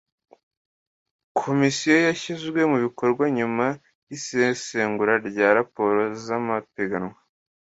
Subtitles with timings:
[1.39, 3.65] komisiyo yashyizwe mu bikorwa nyuma
[4.09, 7.17] y isesengura rya raporo z amapiganwa